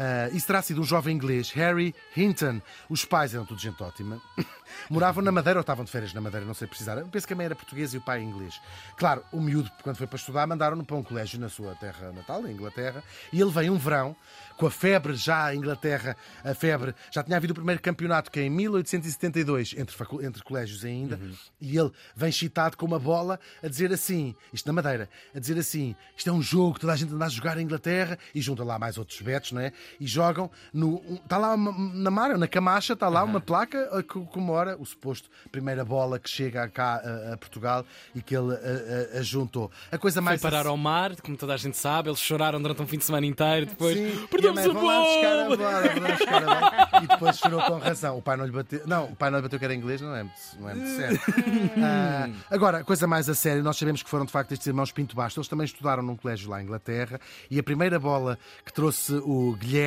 Ah, 0.00 0.28
isso 0.32 0.46
terá 0.46 0.62
sido 0.62 0.80
um 0.80 0.84
jovem 0.84 1.12
inglês, 1.12 1.50
Harry 1.50 1.92
Hinton. 2.16 2.62
Os 2.88 3.04
pais 3.04 3.34
eram 3.34 3.44
tudo 3.44 3.60
gente 3.60 3.82
ótima. 3.82 4.22
Moravam 4.88 5.24
na 5.24 5.32
Madeira 5.32 5.58
ou 5.58 5.62
estavam 5.62 5.84
de 5.84 5.90
férias 5.90 6.14
na 6.14 6.20
Madeira, 6.20 6.46
não 6.46 6.54
sei 6.54 6.68
precisar. 6.68 6.96
Eu 6.98 7.08
penso 7.08 7.26
que 7.26 7.32
a 7.32 7.36
mãe 7.36 7.46
era 7.46 7.54
portuguesa 7.56 7.96
e 7.96 7.98
o 7.98 8.02
pai 8.02 8.22
inglês. 8.22 8.60
Claro, 8.96 9.24
o 9.32 9.40
miúdo, 9.40 9.68
quando 9.82 9.96
foi 9.96 10.06
para 10.06 10.16
estudar, 10.16 10.46
mandaram-no 10.46 10.84
para 10.84 10.94
um 10.94 11.02
colégio 11.02 11.40
na 11.40 11.48
sua 11.48 11.74
terra 11.74 12.12
natal, 12.12 12.46
em 12.46 12.52
Inglaterra, 12.52 13.02
e 13.32 13.40
ele 13.40 13.50
veio 13.50 13.72
um 13.72 13.78
verão, 13.78 14.14
com 14.56 14.66
a 14.66 14.70
febre 14.70 15.14
já 15.14 15.52
em 15.52 15.58
Inglaterra, 15.58 16.16
a 16.44 16.54
febre, 16.54 16.94
já 17.10 17.22
tinha 17.22 17.36
havido 17.36 17.52
o 17.52 17.54
primeiro 17.54 17.80
campeonato, 17.80 18.30
que 18.30 18.38
é 18.38 18.44
em 18.44 18.50
1872, 18.50 19.74
entre, 19.76 19.96
entre 20.24 20.42
colégios 20.42 20.84
ainda, 20.84 21.18
e 21.60 21.76
ele 21.76 21.90
vem 22.14 22.30
chitado 22.30 22.76
com 22.76 22.86
uma 22.86 22.98
bola 22.98 23.40
a 23.62 23.68
dizer 23.68 23.92
assim, 23.92 24.34
isto 24.52 24.66
na 24.66 24.72
Madeira, 24.72 25.08
a 25.34 25.38
dizer 25.38 25.58
assim, 25.58 25.96
isto 26.16 26.28
é 26.28 26.32
um 26.32 26.42
jogo, 26.42 26.78
toda 26.78 26.92
a 26.92 26.96
gente 26.96 27.12
anda 27.12 27.24
a 27.24 27.28
jogar 27.28 27.56
em 27.58 27.62
Inglaterra, 27.62 28.18
e 28.34 28.40
junta 28.40 28.62
lá 28.64 28.78
mais 28.78 28.98
outros 28.98 29.20
betos, 29.20 29.52
não 29.52 29.60
é? 29.60 29.72
E 30.00 30.06
jogam 30.06 30.50
no. 30.72 30.96
um- 30.96 31.18
Está 31.28 31.36
lá 31.38 31.54
uma- 31.54 31.72
na 31.94 32.10
mar, 32.10 32.36
na 32.38 32.46
Camacha, 32.48 32.94
está 32.94 33.08
lá 33.08 33.22
uma 33.24 33.40
placa 33.40 33.98
a 33.98 34.02
que 34.02 34.18
comemora 34.26 34.76
o 34.78 34.84
suposto 34.86 35.28
primeira 35.52 35.84
bola 35.84 36.18
que 36.18 36.28
chega 36.30 36.68
cá 36.68 37.00
a, 37.04 37.34
a 37.34 37.36
Portugal 37.36 37.84
e 38.14 38.22
que 38.22 38.34
ele 38.36 38.52
a, 38.54 39.16
a- 39.16 39.18
a 39.18 39.22
juntou. 39.22 39.70
A 39.92 39.98
coisa 39.98 40.16
Foi 40.20 40.24
mais. 40.24 40.40
parar 40.40 40.66
ao 40.66 40.76
mar, 40.76 41.14
como 41.20 41.36
toda 41.36 41.54
a 41.54 41.56
gente 41.56 41.76
sabe, 41.76 42.08
eles 42.08 42.20
choraram 42.20 42.60
durante 42.60 42.80
um 42.82 42.86
fim 42.86 42.98
de 42.98 43.04
semana 43.04 43.26
inteiro, 43.26 43.66
depois 43.66 43.96
Sim, 43.96 44.26
perdemos 44.30 44.64
a 44.64 44.72
bola! 44.72 45.04
E 47.02 47.06
depois 47.06 47.38
chorou 47.38 47.60
com 47.62 47.78
razão. 47.78 48.18
O 48.18 48.22
pai 48.22 48.36
não 48.36 48.44
lhe 48.44 48.50
bateu. 48.52 48.82
Não, 48.86 49.04
o 49.06 49.16
pai 49.16 49.30
não 49.30 49.38
lhe 49.38 49.42
bateu 49.42 49.58
que 49.58 49.64
era 49.64 49.74
inglês, 49.74 50.00
não 50.00 50.14
é 50.14 50.22
muito, 50.22 50.38
não 50.58 50.68
é 50.70 50.74
muito 50.74 50.90
sério. 50.96 51.20
Ah, 51.80 52.28
agora, 52.50 52.82
coisa 52.84 53.06
mais 53.06 53.28
a 53.28 53.34
sério, 53.34 53.62
nós 53.62 53.76
sabemos 53.76 54.02
que 54.02 54.10
foram 54.10 54.24
de 54.24 54.32
facto 54.32 54.52
estes 54.52 54.66
irmãos 54.66 54.90
Pinto 54.90 55.14
Basto. 55.14 55.38
Eles 55.38 55.48
também 55.48 55.64
estudaram 55.64 56.02
num 56.02 56.16
colégio 56.16 56.50
lá 56.50 56.60
em 56.60 56.64
Inglaterra 56.64 57.20
e 57.50 57.58
a 57.58 57.62
primeira 57.62 57.98
bola 57.98 58.38
que 58.64 58.72
trouxe 58.72 59.14
o 59.14 59.54
Guilherme 59.56 59.77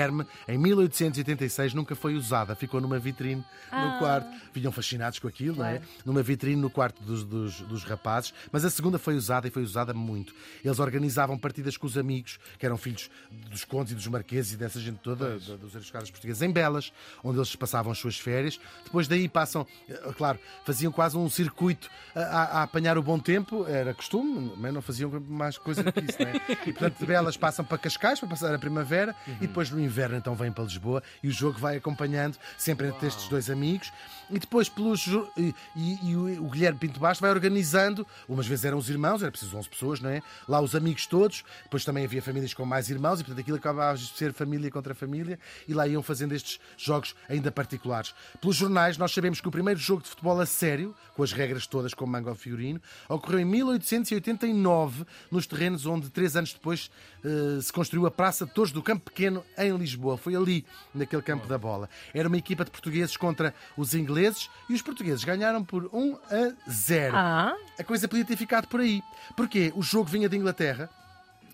em 0.47 0.57
1886 0.57 1.73
nunca 1.73 1.95
foi 1.95 2.15
usada. 2.15 2.55
Ficou 2.55 2.79
numa 2.81 2.99
vitrine 2.99 3.43
no 3.71 3.99
quarto. 3.99 4.29
Vinham 4.53 4.71
fascinados 4.71 5.19
com 5.19 5.27
aquilo, 5.27 5.57
não 5.57 5.65
é? 5.65 5.81
Numa 6.05 6.21
vitrine 6.21 6.61
no 6.61 6.69
quarto 6.69 7.01
dos, 7.03 7.23
dos, 7.23 7.61
dos 7.61 7.83
rapazes. 7.83 8.33
Mas 8.51 8.65
a 8.65 8.69
segunda 8.69 8.97
foi 8.99 9.15
usada 9.15 9.47
e 9.47 9.51
foi 9.51 9.63
usada 9.63 9.93
muito. 9.93 10.33
Eles 10.63 10.79
organizavam 10.79 11.37
partidas 11.37 11.77
com 11.77 11.87
os 11.87 11.97
amigos, 11.97 12.39
que 12.59 12.65
eram 12.65 12.77
filhos 12.77 13.09
dos 13.49 13.63
condes 13.63 13.93
e 13.93 13.95
dos 13.95 14.07
marqueses 14.07 14.53
e 14.53 14.57
dessa 14.57 14.79
gente 14.79 14.97
toda, 14.99 15.39
da- 15.39 15.55
dos 15.55 15.75
aristocratas 15.75 16.11
portugueses, 16.11 16.41
em 16.41 16.51
Belas, 16.51 16.91
onde 17.23 17.37
eles 17.37 17.55
passavam 17.55 17.91
as 17.91 17.97
suas 17.97 18.17
férias. 18.17 18.59
Depois 18.83 19.07
daí 19.07 19.27
passam, 19.27 19.65
eh, 19.89 20.13
claro, 20.17 20.39
faziam 20.65 20.91
quase 20.91 21.17
um 21.17 21.29
circuito 21.29 21.89
a, 22.15 22.19
a- 22.21 22.63
apanhar 22.63 22.97
o 22.97 23.03
bom 23.03 23.17
tempo, 23.19 23.65
era 23.67 23.93
costume, 23.93 24.53
mas 24.57 24.73
não 24.73 24.81
faziam 24.81 25.09
mais 25.29 25.57
coisa 25.57 25.83
do 25.83 25.91
que 25.91 25.99
isso, 26.01 26.17
não 26.21 26.27
é? 26.27 26.31
E 26.67 26.73
portanto 26.73 26.99
de 26.99 27.05
Belas 27.05 27.37
passam 27.37 27.63
para 27.65 27.77
Cascais, 27.77 28.19
para 28.19 28.29
passar 28.29 28.53
a 28.53 28.59
primavera, 28.59 29.15
e 29.39 29.47
depois 29.47 29.69
no 29.71 29.79
inverno 29.81 30.15
então 30.17 30.35
vêm 30.35 30.51
para 30.51 30.63
Lisboa 30.63 31.01
e 31.23 31.27
o 31.27 31.31
jogo 31.31 31.57
vai 31.59 31.77
acompanhando 31.77 32.37
sempre 32.57 32.87
entre 32.87 33.07
estes 33.07 33.27
dois 33.27 33.49
amigos. 33.49 33.91
E 34.29 34.39
depois 34.39 34.69
pelos, 34.69 35.05
e, 35.35 35.53
e- 35.75 35.99
e 36.11 36.15
o 36.15 36.49
Guilherme 36.49 36.79
Pinto 36.79 36.99
Basto 36.99 37.19
vai 37.21 37.31
organizando, 37.31 38.07
umas 38.29 38.47
vezes 38.47 38.63
eram 38.63 38.77
os 38.77 38.89
irmãos, 38.89 39.21
era 39.21 39.29
preciso 39.29 39.57
11 39.57 39.69
pessoas, 39.69 39.99
não 39.99 40.09
é? 40.09 40.21
Lá 40.47 40.61
os 40.61 40.73
amigos 40.73 41.05
todos, 41.05 41.43
depois 41.63 41.83
também 41.83 42.05
havia 42.05 42.21
famílias 42.21 42.53
com 42.53 42.65
mais 42.65 42.89
irmãos 42.89 43.19
e 43.19 43.23
portanto 43.23 43.41
aquilo 43.41 43.57
acabava 43.57 43.97
de 43.97 44.07
ser 44.07 44.31
família 44.33 44.71
contra 44.71 44.95
família 44.95 45.37
e 45.67 45.73
lá 45.73 45.85
iam 45.87 46.01
fazendo 46.01 46.33
estes 46.33 46.59
jogos 46.77 47.13
ainda 47.27 47.51
particulares. 47.51 48.13
Pelos 48.39 48.55
jornais 48.55 48.97
nós 48.97 49.11
sabemos 49.11 49.41
que 49.41 49.47
o 49.47 49.51
primeiro 49.51 49.79
jogo 49.79 50.01
de 50.01 50.09
futebol 50.09 50.39
a 50.39 50.45
sério, 50.45 50.95
com 51.13 51.23
as 51.23 51.33
regras 51.33 51.67
todas 51.67 51.93
como 51.93 52.11
manga 52.13 52.29
ao 52.29 52.35
figurino, 52.35 52.81
ocorreu 53.09 53.39
em 53.41 53.45
1889 53.45 55.05
nos 55.29 55.45
terrenos 55.47 55.85
onde 55.85 56.09
três 56.09 56.35
anos 56.35 56.53
depois 56.53 56.89
eh, 57.23 57.59
se 57.61 57.71
construiu 57.73 58.05
a 58.05 58.11
Praça 58.11 58.45
de 58.45 58.53
Torres 58.53 58.71
do 58.71 58.81
Campo 58.81 59.11
Pequeno 59.11 59.43
em 59.65 59.77
Lisboa. 59.77 60.17
Foi 60.17 60.35
ali, 60.35 60.65
naquele 60.93 61.21
campo 61.21 61.47
da 61.47 61.57
bola. 61.57 61.89
Era 62.13 62.27
uma 62.27 62.37
equipa 62.37 62.65
de 62.65 62.71
portugueses 62.71 63.15
contra 63.17 63.53
os 63.77 63.93
ingleses 63.93 64.49
e 64.69 64.73
os 64.73 64.81
portugueses 64.81 65.23
ganharam 65.23 65.63
por 65.63 65.89
1 65.93 66.17
a 66.29 66.69
0 66.69 67.15
Ah, 67.15 67.55
a 67.77 67.83
coisa 67.83 68.07
podia 68.07 68.25
ter 68.25 68.37
ficado 68.37 68.67
por 68.67 68.79
aí. 68.79 69.01
Porque 69.35 69.71
o 69.75 69.81
jogo 69.81 70.09
vinha 70.09 70.27
de 70.29 70.37
Inglaterra. 70.37 70.89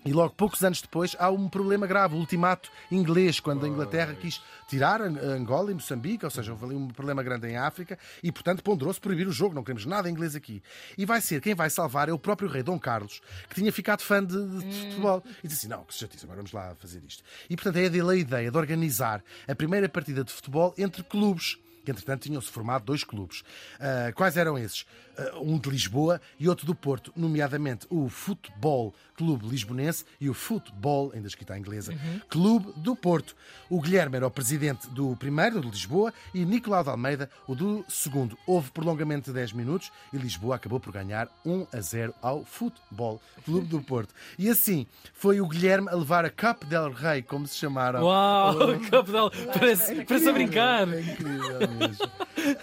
E 0.08 0.12
logo 0.14 0.32
poucos 0.32 0.64
anos 0.64 0.80
depois 0.80 1.14
há 1.18 1.30
um 1.30 1.50
problema 1.50 1.86
grave, 1.86 2.14
o 2.14 2.18
ultimato 2.18 2.70
inglês, 2.90 3.40
quando 3.40 3.66
a 3.66 3.68
Inglaterra 3.68 4.14
quis 4.14 4.40
tirar 4.66 5.02
Ang- 5.02 5.18
Angola 5.18 5.70
e 5.70 5.74
Moçambique, 5.74 6.24
ou 6.24 6.30
seja, 6.30 6.50
houve 6.50 6.64
ali 6.64 6.74
um 6.74 6.88
problema 6.88 7.22
grande 7.22 7.46
em 7.46 7.58
África, 7.58 7.98
e 8.22 8.32
portanto 8.32 8.62
ponderou-se 8.62 8.98
proibir 8.98 9.28
o 9.28 9.32
jogo, 9.32 9.54
não 9.54 9.62
queremos 9.62 9.84
nada 9.84 10.08
inglês 10.08 10.34
aqui. 10.34 10.62
E 10.96 11.04
vai 11.04 11.20
ser, 11.20 11.42
quem 11.42 11.54
vai 11.54 11.68
salvar 11.68 12.08
é 12.08 12.12
o 12.12 12.18
próprio 12.18 12.48
rei 12.48 12.62
Dom 12.62 12.78
Carlos, 12.78 13.20
que 13.50 13.54
tinha 13.54 13.70
ficado 13.70 14.00
fã 14.00 14.24
de, 14.24 14.34
de 14.60 14.80
futebol. 14.80 15.22
E 15.44 15.46
disse 15.46 15.66
assim, 15.66 15.68
não, 15.68 15.84
que 15.84 15.92
se 15.92 16.00
chatice, 16.00 16.24
agora 16.24 16.38
vamos 16.38 16.52
lá 16.52 16.74
fazer 16.76 17.02
isto. 17.06 17.22
E 17.50 17.54
portanto 17.54 17.76
é 17.76 17.90
dele 17.90 18.10
a 18.10 18.16
ideia 18.16 18.50
de 18.50 18.56
organizar 18.56 19.22
a 19.46 19.54
primeira 19.54 19.90
partida 19.90 20.24
de 20.24 20.32
futebol 20.32 20.72
entre 20.78 21.02
clubes 21.02 21.58
que 21.88 21.90
entretanto 21.90 22.22
tinham-se 22.22 22.50
formado 22.50 22.84
dois 22.84 23.02
clubes. 23.02 23.42
Ah, 23.80 24.12
quais 24.14 24.36
eram 24.36 24.58
esses? 24.58 24.84
Ah, 25.16 25.38
um 25.40 25.58
de 25.58 25.70
Lisboa 25.70 26.20
e 26.38 26.48
outro 26.48 26.66
do 26.66 26.74
Porto, 26.74 27.12
nomeadamente 27.16 27.86
o 27.88 28.08
Futebol 28.10 28.94
Clube 29.16 29.48
Lisbonense 29.48 30.04
e 30.20 30.28
o 30.28 30.34
Futebol, 30.34 31.10
ainda 31.14 31.26
escrito 31.26 31.52
em 31.52 31.58
inglesa, 31.58 31.92
Clube 32.28 32.72
do 32.76 32.94
Porto. 32.94 33.34
O 33.68 33.80
Guilherme 33.80 34.16
era 34.16 34.26
o 34.26 34.30
presidente 34.30 34.86
do 34.90 35.16
primeiro, 35.16 35.60
de 35.60 35.68
Lisboa, 35.68 36.12
e 36.32 36.44
Nicolau 36.44 36.84
de 36.84 36.90
Almeida, 36.90 37.30
o 37.46 37.54
do 37.54 37.84
segundo. 37.88 38.38
Houve 38.46 38.70
prolongamento 38.70 39.30
de 39.30 39.32
10 39.32 39.52
minutos 39.54 39.90
e 40.12 40.18
Lisboa 40.18 40.56
acabou 40.56 40.78
por 40.78 40.92
ganhar 40.92 41.28
1 41.44 41.66
a 41.72 41.80
0 41.80 42.14
ao 42.22 42.44
Futebol 42.44 43.20
Clube 43.44 43.66
do 43.66 43.82
Porto. 43.82 44.14
E 44.38 44.48
assim 44.48 44.86
foi 45.14 45.40
o 45.40 45.48
Guilherme 45.48 45.88
a 45.88 45.96
levar 45.96 46.24
a 46.24 46.30
Cup 46.30 46.64
del 46.64 46.92
Rei, 46.92 47.22
como 47.22 47.46
se 47.46 47.56
chamaram. 47.56 48.04
Uau, 48.04 48.78
Capdal, 48.90 49.32
parece, 49.52 50.04
parece 50.04 50.28
a 50.28 50.32
brincar. 50.32 50.88
É 50.92 51.00
incrível 51.00 51.77
mesmo. 51.78 52.10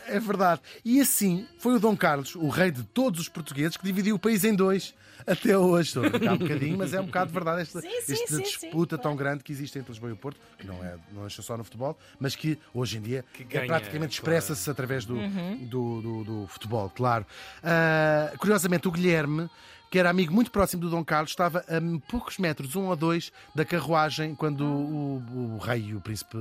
É 0.07 0.19
verdade. 0.19 0.62
E 0.84 1.01
assim 1.01 1.45
foi 1.57 1.75
o 1.75 1.79
Dom 1.79 1.95
Carlos, 1.98 2.36
o 2.36 2.48
rei 2.50 2.72
de 2.72 2.84
todos 2.84 3.19
os 3.19 3.29
portugueses, 3.29 3.75
que 3.77 3.84
dividiu 3.84 4.15
o 4.15 4.19
país 4.19 4.43
em 4.43 4.53
dois. 4.55 4.93
Até 5.27 5.57
hoje, 5.57 5.88
estou 5.89 6.05
a 6.05 6.10
brincar 6.10 6.34
um 6.34 6.38
bocadinho, 6.38 6.77
mas 6.77 6.93
é 6.93 7.01
um 7.01 7.05
bocado 7.05 7.31
verdade 7.31 7.62
esta, 7.62 7.81
Sim, 7.81 7.89
sim, 8.01 8.13
esta 8.13 8.38
sim, 8.38 8.43
disputa 8.43 8.95
sim, 8.95 9.01
tão 9.01 9.15
grande 9.15 9.43
que 9.43 9.51
existe 9.51 9.79
entre 9.79 9.91
Lisboa 9.91 10.10
e 10.12 10.13
o 10.13 10.17
Porto, 10.17 10.39
que 10.60 10.67
não 10.67 10.84
é 10.84 10.98
não 11.13 11.24
nasceu 11.24 11.43
só 11.43 11.57
no 11.57 11.63
futebol, 11.63 11.98
mas 12.19 12.36
que 12.36 12.60
hoje 12.74 12.98
em 12.98 13.01
dia 13.01 13.25
é 13.39 13.43
ganha, 13.43 13.65
praticamente 13.65 14.19
claro. 14.22 14.38
expressa-se 14.38 14.69
através 14.69 15.03
do, 15.05 15.15
Uhum. 15.15 15.65
do, 15.67 16.01
do- 16.01 16.24
do 16.24 16.48
futebol, 16.48 16.89
claro. 16.89 17.25
Ah, 17.63 18.34
curiosamente, 18.38 18.88
o 18.88 18.91
Guilherme, 18.91 19.50
que 19.95 19.99
era 19.99 20.09
amigo 20.09 20.33
muito 20.33 20.51
próximo 20.51 20.81
do 20.81 20.89
Dom 20.89 21.05
Carlos, 21.05 21.31
estava 21.31 21.59
a 21.59 22.09
poucos 22.11 22.37
metros, 22.37 22.75
um 22.75 22.87
ou 22.87 22.97
dois, 22.97 23.31
da 23.55 23.63
carruagem 23.63 24.35
quando 24.35 24.65
o, 24.65 25.23
o- 25.33 25.55
o 25.55 25.57
rei 25.57 25.85
e 25.85 25.95
o 25.95 26.01
príncipe 26.01 26.35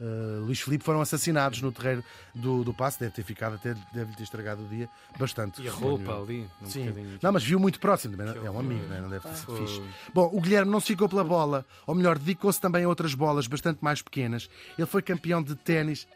ah, 0.00 0.04
Luís 0.46 0.60
Filipe 0.60 0.84
foram 0.84 1.00
assassinados 1.00 1.60
no 1.60 1.72
terreiro 1.72 2.04
do, 2.32 2.62
do 2.62 2.72
passo. 2.72 3.00
Deve 3.00 3.10
ter 3.10 3.24
ficado, 3.24 3.56
até 3.56 3.74
deve 3.92 4.14
ter 4.14 4.22
estragado 4.22 4.62
o 4.64 4.68
dia 4.68 4.88
bastante. 5.18 5.60
E 5.60 5.66
a 5.68 5.72
roupa 5.72 6.16
ali, 6.16 6.48
um 6.62 6.66
Sim. 6.66 6.86
bocadinho. 6.90 7.18
Não, 7.20 7.32
mas 7.32 7.42
viu 7.42 7.58
muito 7.58 7.80
próximo, 7.80 8.16
também, 8.16 8.36
é 8.46 8.48
um 8.48 8.60
amigo, 8.60 8.86
não, 8.86 8.94
é? 8.96 9.00
não 9.00 9.08
deve 9.10 9.26
ter 9.28 9.34
sido 9.34 9.56
fixe. 9.56 9.82
Bom, 10.14 10.30
o 10.32 10.40
Guilherme 10.40 10.70
não 10.70 10.78
se 10.78 10.86
ficou 10.86 11.08
pela 11.08 11.24
bola, 11.24 11.66
ou 11.84 11.96
melhor, 11.96 12.16
dedicou-se 12.20 12.60
também 12.60 12.84
a 12.84 12.88
outras 12.88 13.14
bolas 13.16 13.48
bastante 13.48 13.82
mais 13.82 14.00
pequenas. 14.00 14.48
Ele 14.78 14.86
foi 14.86 15.02
campeão 15.02 15.42
de 15.42 15.56
ténis. 15.56 16.06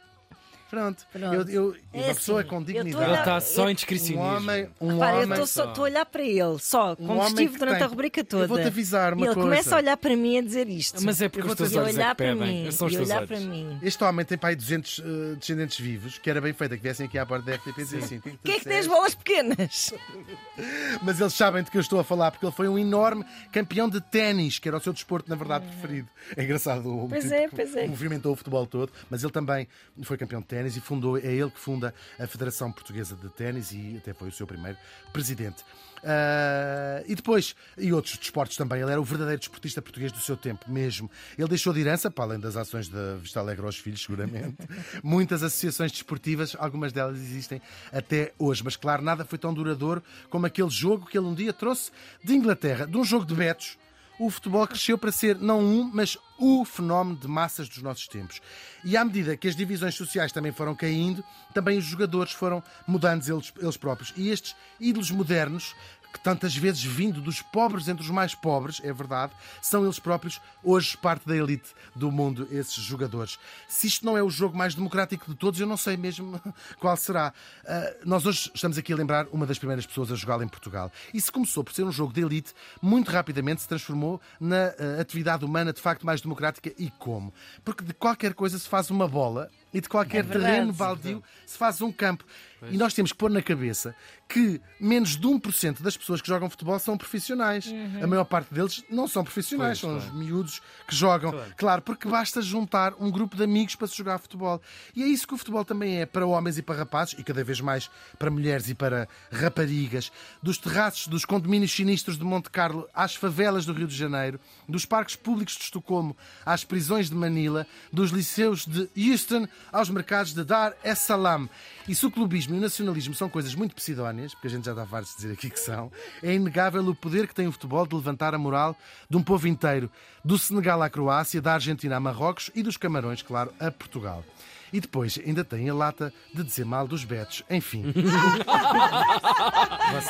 Pronto, 0.69 1.07
Pronto. 1.13 1.35
Eu, 1.35 1.49
eu- 1.49 1.77
É 1.93 1.99
uma 2.07 2.15
pessoa 2.15 2.41
assim, 2.41 2.49
com 2.51 2.57
eu 2.57 2.61
tô 2.65 2.67
a 2.67 2.71
Ele 2.71 2.79
dignidade. 2.85 3.11
olhar- 3.11 3.19
está 3.21 3.41
só 3.41 3.69
em 3.69 3.73
Um 3.73 3.75
descricionismo. 3.75 4.23
homem, 4.27 4.69
um 4.81 4.89
Repara, 4.95 5.11
eu 5.13 5.23
homem. 5.23 5.31
estou 5.33 5.47
só- 5.47 5.69
estou 5.69 5.85
a 5.85 5.89
olhar 5.89 6.07
para 6.07 6.23
ele, 6.23 6.59
só, 6.59 6.93
Um 6.93 6.97
como 6.97 7.13
homem 7.21 7.29
estive 7.29 7.59
durante 7.59 7.77
tem- 7.79 7.85
a 7.85 7.89
rubrica 7.89 8.21
Eu 8.21 8.25
toda. 8.25 8.47
vou-te 8.49 8.67
avisar 8.67 9.15
uma 9.15 9.21
e 9.25 9.29
ele 9.29 9.35
coisa. 9.35 9.49
começa 9.49 9.75
a 9.75 9.79
olhar 9.79 9.97
para 9.97 10.17
mim 10.17 10.39
a 10.39 10.43
dizer 10.43 10.69
isto. 10.69 11.03
Mas 11.05 11.23
é 11.23 11.29
porque 11.29 11.47
Eu 11.47 11.51
os 11.53 11.57
teus 11.57 11.75
olhos 11.77 11.91
é 11.91 11.93
olhar 12.01 12.17
que 12.17 12.23
para 12.25 12.35
mim. 12.35 12.67
um 12.69 12.73
São 12.73 12.89
os 12.89 12.95
olhar 12.97 13.27
para 13.27 13.41
mim. 13.41 13.79
Este 13.83 14.03
homem 14.05 14.27
tem 14.27 14.37
para 14.37 14.49
aí 14.51 14.57
200 14.57 14.99
eh, 14.99 15.35
descendentes 15.37 15.79
vivos, 15.79 16.19
que 16.19 16.29
era 16.29 16.41
bem 16.41 16.53
feito 16.53 16.77
que 16.77 16.83
viessem 16.83 17.07
aqui 17.07 17.17
à 17.19 17.25
porta 17.25 17.47
da 17.47 17.53
RTP 17.57 17.79
e 17.81 17.85
dizer 17.85 17.99
assim: 17.99 18.19
"Tu 18.21 18.31
Quem 18.45 18.55
é 18.55 18.59
que 18.59 18.65
tem 18.65 18.79
as 18.79 18.85
disseste?" 18.85 18.89
bolas 18.89 19.15
pequenas? 19.15 19.95
Mas 21.03 21.21
eles 21.21 21.33
sabem 21.35 21.63
de 21.63 21.71
que 21.71 21.77
eu 21.77 21.81
estou 21.81 22.01
a 22.01 22.05
falar, 22.05 22.31
porque 22.31 22.45
ele 22.45 22.53
foi 22.53 22.69
um 22.69 22.79
enorme 22.79 23.25
campeão 23.53 23.89
de 23.89 24.01
ténis, 24.01 24.59
que 24.59 24.67
era 24.69 24.77
o 24.77 24.81
seu 24.81 24.93
desporto, 24.93 25.29
na 25.31 25.37
verdade, 25.37 25.67
preferido. 25.67 26.09
É 26.37 26.43
engraçado 26.43 27.05
o 27.05 27.09
Pois 27.09 27.31
é, 27.31 27.49
pois 27.49 27.77
é. 27.77 27.87
movimentou 27.87 28.33
o 28.33 28.37
futebol 28.37 28.67
todo, 28.67 28.91
mas 29.09 29.23
ele 29.23 29.33
também 29.33 29.69
foi 30.03 30.17
campeão 30.17 30.41
de 30.41 30.47
ténis 30.47 30.56
e 30.65 30.81
fundou, 30.81 31.19
é 31.19 31.27
ele 31.27 31.51
que 31.51 31.61
funda 31.61 31.95
a 32.19 32.27
Federação 32.27 32.73
Portuguesa 32.73 33.17
de 33.17 33.29
Ténis 33.29 33.73
e 33.73 33.97
até 33.99 34.15
foi 34.15 34.29
o 34.29 34.33
seu 34.33 34.47
primeiro 34.47 34.79
presidente. 35.13 35.65
Ah, 36.09 37.03
e 37.07 37.17
depois, 37.17 37.57
e 37.77 37.93
outros 37.93 38.17
desportos 38.17 38.57
também, 38.57 38.81
ele 38.81 38.93
era 38.93 39.01
o 39.01 39.05
verdadeiro 39.05 39.41
desportista 39.41 39.83
português 39.83 40.13
do 40.13 40.21
seu 40.21 40.37
tempo 40.37 40.71
mesmo. 40.71 41.11
Ele 41.37 41.49
deixou 41.49 41.73
de 41.73 41.81
herança, 41.81 42.11
para 42.11 42.25
além 42.25 42.39
das 42.39 42.57
ações 42.57 42.89
da 42.89 43.17
Vista 43.17 43.41
Alegre 43.41 43.67
aos 43.67 43.77
filhos, 43.77 44.03
seguramente, 44.03 44.57
muitas 45.03 45.43
associações 45.43 45.91
desportivas, 45.91 46.57
algumas 46.59 46.93
delas 46.93 47.19
existem 47.19 47.61
até 47.93 48.33
hoje. 48.39 48.63
Mas 48.65 48.77
claro, 48.77 49.03
nada 49.03 49.25
foi 49.25 49.37
tão 49.39 49.53
duradouro 49.53 50.03
como 50.31 50.47
aquele 50.47 50.71
jogo 50.71 51.07
que 51.07 51.19
ele 51.19 51.27
um 51.27 51.35
dia 51.35 51.53
trouxe 51.53 51.91
de 52.23 52.35
Inglaterra, 52.35 52.87
de 52.87 52.97
um 52.97 53.05
jogo 53.05 53.25
de 53.25 53.35
betos. 53.35 53.77
O 54.19 54.31
futebol 54.31 54.67
cresceu 54.67 54.97
para 54.97 55.13
ser 55.13 55.39
não 55.39 55.61
um, 55.61 55.91
mas 55.93 56.17
o 56.39 56.65
fenómeno 56.65 57.17
de 57.17 57.29
massas 57.29 57.69
dos 57.69 57.83
nossos 57.83 58.07
tempos. 58.09 58.41
E 58.85 58.97
à 58.97 59.05
medida 59.05 59.37
que 59.37 59.49
as 59.49 59.57
divisões 59.57 59.95
sociais 59.95 60.33
também 60.33 60.53
foram 60.53 60.75
caindo, 60.75 61.25
também 61.53 61.79
os 61.79 61.85
jogadores 61.85 62.33
foram 62.33 62.63
mudando 62.87 63.27
eles, 63.29 63.53
eles 63.59 63.77
próprios. 63.77 64.13
E 64.17 64.29
estes 64.29 64.55
ídolos 64.81 65.11
modernos, 65.11 65.75
que 66.17 66.23
tantas 66.23 66.57
vezes 66.57 66.83
vindo 66.83 67.21
dos 67.21 67.43
pobres 67.43 67.89
entre 67.89 68.03
os 68.03 68.11
mais 68.11 68.35
pobres, 68.35 68.81
é 68.83 68.93
verdade, 68.93 69.33
são 69.61 69.85
eles 69.85 69.99
próprios 69.99 70.41
hoje 70.65 70.97
parte 70.97 71.29
da 71.29 71.37
elite 71.37 71.75
do 71.95 72.11
mundo, 72.11 72.49
esses 72.51 72.75
jogadores. 72.75 73.39
Se 73.69 73.87
isto 73.87 74.05
não 74.07 74.17
é 74.17 74.23
o 74.23 74.31
jogo 74.31 74.57
mais 74.57 74.75
democrático 74.75 75.31
de 75.31 75.37
todos, 75.37 75.61
eu 75.61 75.67
não 75.67 75.77
sei 75.77 75.97
mesmo 75.97 76.41
qual 76.81 76.97
será. 76.97 77.35
Ah, 77.67 77.95
nós 78.05 78.25
hoje 78.25 78.51
estamos 78.55 78.79
aqui 78.79 78.93
a 78.93 78.97
lembrar 78.97 79.27
uma 79.31 79.47
das 79.47 79.59
primeiras 79.59 79.85
pessoas 79.85 80.11
a 80.11 80.15
jogar 80.15 80.41
em 80.43 80.49
Portugal. 80.49 80.91
E 81.13 81.21
se 81.21 81.31
começou 81.31 81.63
por 81.63 81.75
ser 81.75 81.85
um 81.85 81.93
jogo 81.93 82.13
de 82.13 82.23
elite, 82.23 82.55
muito 82.81 83.11
rapidamente 83.11 83.61
se 83.61 83.69
transformou 83.69 84.21
na 84.41 84.69
ah, 84.79 85.01
atividade 85.01 85.45
humana 85.45 85.73
de 85.73 85.81
facto 85.81 86.07
mais 86.07 86.23
democrática. 86.23 86.73
E 86.79 86.91
como? 86.99 87.33
Porque 87.63 87.85
de 87.85 87.93
qualquer 87.93 88.33
coisa 88.33 88.59
se 88.59 88.69
faz 88.69 88.91
uma 88.91 89.07
bola 89.07 89.51
e 89.77 89.81
de 89.81 89.89
qualquer 89.89 90.19
É 90.19 90.23
verdade. 90.23 90.45
terreno 90.55 90.73
baldio 90.73 91.23
se 91.47 91.59
faz 91.59 91.81
um 91.83 91.93
campo. 91.93 92.25
E 92.71 92.79
nós 92.79 92.95
temos 92.95 93.13
que 93.13 93.19
pôr 93.19 93.31
na 93.31 93.43
cabeça 93.43 93.95
que 94.29 94.61
menos 94.81 95.11
de 95.17 95.25
1% 95.25 95.83
das 95.83 95.97
pessoas 95.97 96.21
que 96.21 96.27
jogam 96.27 96.51
futebol 96.51 96.77
são 96.81 96.97
profissionais. 96.97 97.67
Uhum. 97.67 98.03
A 98.03 98.07
maior 98.09 98.25
parte 98.25 98.53
deles 98.53 98.83
não 98.91 99.07
são 99.07 99.23
profissionais, 99.23 99.79
Pois, 99.79 99.93
são 99.93 100.01
claro. 100.01 100.19
os 100.19 100.27
miúdos 100.27 100.63
que 100.89 100.95
jogam. 100.97 101.31
Claro. 101.31 101.55
Claro, 101.57 101.83
porque 101.83 102.09
basta 102.09 102.41
juntar 102.43 102.95
um 102.99 103.11
grupo 103.11 103.37
de 103.37 103.45
amigos 103.45 103.77
para 103.77 103.87
se 103.87 103.97
jogar 103.97 104.19
futebol. 104.19 104.61
E 104.97 105.03
é 105.03 105.07
isso 105.07 105.29
que 105.29 105.35
o 105.35 105.37
futebol 105.37 105.65
também 105.65 106.01
é 106.01 106.07
para 106.07 106.27
homens 106.27 106.57
e 106.59 106.63
para 106.63 106.75
rapazes, 106.77 107.15
e 107.19 107.23
cada 107.23 107.45
vez 107.45 107.61
mais 107.61 107.89
para 108.19 108.31
mulheres 108.31 108.69
e 108.69 108.75
para 108.75 109.07
raparigas. 109.31 110.11
Dos 110.43 110.59
terraços 110.59 111.07
dos 111.09 111.25
condomínios 111.25 111.71
sinistros 111.73 112.19
de 112.19 112.25
Monte 112.25 112.51
Carlo 112.51 112.89
às 112.95 113.15
favelas 113.15 113.65
do 113.67 113.73
Rio 113.75 113.87
de 113.87 113.95
Janeiro, 113.95 114.41
dos 114.69 114.85
parques 114.87 115.15
públicos 115.15 115.55
de 115.57 115.63
Estocolmo 115.65 116.17
às 116.45 116.65
prisões 116.65 117.11
de 117.11 117.15
Manila, 117.15 117.65
dos 117.93 118.11
liceus 118.11 118.67
de 118.67 118.89
Houston 119.11 119.47
aos 119.73 119.89
mercados 119.89 120.33
de 120.33 120.45
Dar 120.45 120.75
es 120.83 120.99
Salaam. 121.01 121.49
E 121.89 121.95
se 121.95 122.05
o 122.07 122.11
clubismo 122.11 122.55
e 122.55 122.59
o 122.59 122.61
nacionalismo 122.61 123.15
são 123.15 123.29
coisas 123.29 123.55
muito 123.55 123.75
pseudónias, 123.75 124.35
porque 124.35 124.49
a 124.49 124.51
gente 124.51 124.65
já 124.65 124.73
está 124.73 124.87
farto 124.87 125.09
de 125.11 125.17
dizer 125.17 125.33
aqui 125.33 125.51
que 125.51 125.61
são, 125.61 125.91
é 126.23 126.35
inegável 126.35 126.87
o 126.89 126.95
poder 126.95 127.27
que 127.29 127.35
tem 127.35 127.47
o 127.47 127.53
futebol 127.53 127.87
de 127.87 127.95
levantar 127.95 128.35
a 128.35 128.39
moral 128.39 128.77
de 129.09 129.17
um 129.17 129.23
povo 129.23 129.47
inteiro, 129.47 129.91
do 130.25 130.39
Senegal 130.39 130.83
à 130.83 130.91
Croácia, 130.91 131.41
da 131.41 131.55
Argentina 131.55 131.97
a 131.97 132.01
Marrocos 132.01 132.51
e 132.55 132.63
dos 132.63 132.77
Camarões, 132.77 133.23
claro, 133.23 133.53
a 133.61 133.71
Portugal. 133.71 134.25
E 134.73 134.81
depois 134.81 135.19
ainda 135.25 135.45
tem 135.45 135.69
a 135.71 135.75
lata 135.75 136.13
de 136.35 136.43
dizer 136.43 136.65
mal 136.65 136.89
dos 136.89 137.05
betos. 137.05 137.45
Enfim. 137.49 137.85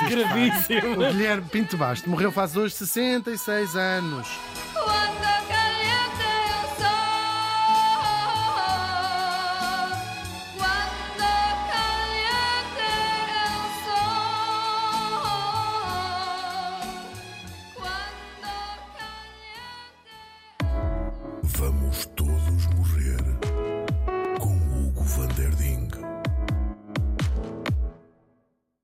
Gravíssimo. 0.08 0.92
O 0.92 1.12
Guilherme 1.12 1.48
Pinto 1.48 1.76
Basto 1.76 2.08
morreu 2.08 2.32
faz 2.32 2.56
hoje 2.56 2.74
66 2.74 3.76
anos. 3.76 4.26